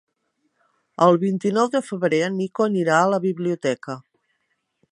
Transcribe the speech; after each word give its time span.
El 1.07 1.19
vint-i-nou 1.23 1.69
de 1.75 1.81
febrer 1.89 2.21
en 2.29 2.35
Nico 2.39 2.67
anirà 2.69 2.97
a 3.01 3.11
la 3.15 3.23
biblioteca. 3.27 3.99